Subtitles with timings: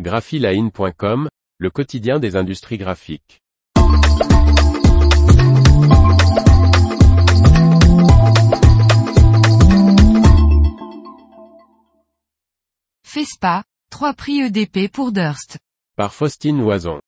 [0.00, 3.40] graphiline.com, le quotidien des industries graphiques.
[13.04, 15.58] FESPA, 3 prix EDP pour Durst.
[15.96, 17.00] Par Faustine Loison.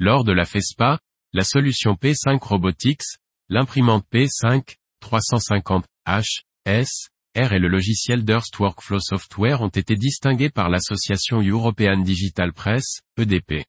[0.00, 0.98] Lors de la FESPA,
[1.32, 3.18] la solution P5 Robotics,
[3.48, 10.68] l'imprimante P5, 350H, S, R et le logiciel Durst Workflow Software ont été distingués par
[10.68, 13.64] l'association European Digital Press, EDP.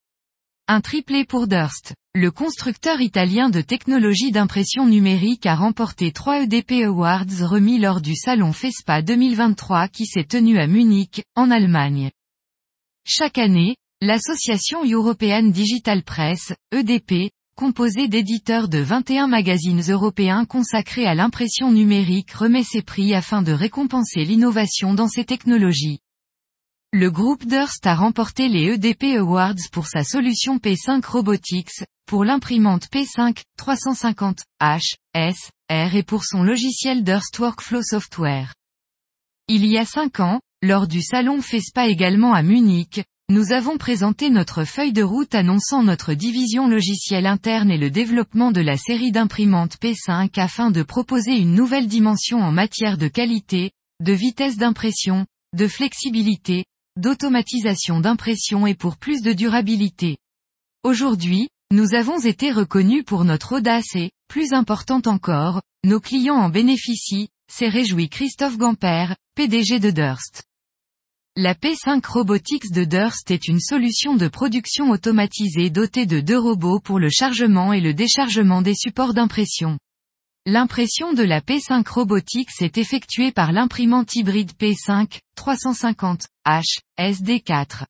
[0.68, 1.94] Un triplé pour Durst.
[2.13, 8.16] Le constructeur italien de technologie d'impression numérique a remporté 3 EDP Awards remis lors du
[8.16, 12.12] salon FESPA 2023 qui s'est tenu à Munich, en Allemagne.
[13.05, 21.16] Chaque année, l'association European Digital Press, EDP, composée d'éditeurs de 21 magazines européens consacrés à
[21.16, 25.99] l'impression numérique remet ses prix afin de récompenser l'innovation dans ces technologies.
[26.91, 32.87] Le groupe Durst a remporté les EDP Awards pour sa solution P5 Robotics, pour l'imprimante
[32.91, 38.54] P5, 350, H, S, R et pour son logiciel Durst Workflow Software.
[39.48, 44.29] Il y a cinq ans, lors du salon FESPA également à Munich, nous avons présenté
[44.29, 49.12] notre feuille de route annonçant notre division logicielle interne et le développement de la série
[49.12, 55.26] d'imprimantes P5 afin de proposer une nouvelle dimension en matière de qualité, de vitesse d'impression,
[55.55, 56.66] de flexibilité,
[56.98, 60.18] d'automatisation d'impression et pour plus de durabilité.
[60.84, 66.50] Aujourd'hui, nous avons été reconnus pour notre audace et, plus important encore, nos clients en
[66.50, 70.44] bénéficient, s'est réjoui Christophe Gamper, PDG de Durst.
[71.35, 76.79] La P5 Robotics de Durst est une solution de production automatisée dotée de deux robots
[76.79, 79.79] pour le chargement et le déchargement des supports d'impression.
[80.45, 87.85] L'impression de la P5 Robotics est effectuée par l'imprimante hybride P5, 350, H, SD4.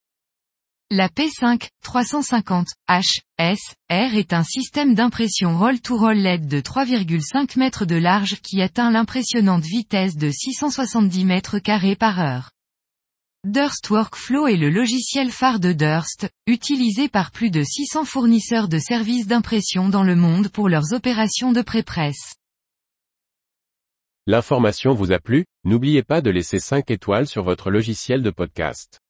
[0.90, 3.60] La P5, 350, H, S,
[3.92, 9.66] R est un système d'impression roll-to-roll LED de 3,5 mètres de large qui atteint l'impressionnante
[9.66, 12.53] vitesse de 670 mètres carrés par heure.
[13.46, 18.80] Durst Workflow est le logiciel phare de Durst, utilisé par plus de 600 fournisseurs de
[18.80, 22.36] services d'impression dans le monde pour leurs opérations de pré-presse.
[24.28, 29.03] L'information vous a plu, n'oubliez pas de laisser 5 étoiles sur votre logiciel de podcast.